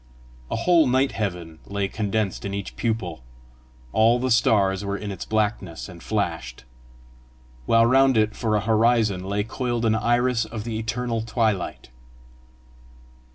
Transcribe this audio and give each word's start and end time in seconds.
A 0.49 0.55
whole 0.55 0.87
night 0.87 1.11
heaven 1.11 1.59
lay 1.67 1.87
condensed 1.87 2.43
in 2.43 2.55
each 2.55 2.75
pupil; 2.75 3.21
all 3.93 4.17
the 4.17 4.31
stars 4.31 4.83
were 4.83 4.97
in 4.97 5.11
its 5.11 5.25
blackness, 5.25 5.87
and 5.87 6.01
flashed; 6.01 6.63
while 7.67 7.85
round 7.85 8.17
it 8.17 8.35
for 8.35 8.55
a 8.55 8.61
horizon 8.61 9.23
lay 9.23 9.43
coiled 9.43 9.85
an 9.85 9.93
iris 9.93 10.43
of 10.43 10.63
the 10.63 10.79
eternal 10.79 11.21
twilight. 11.21 11.89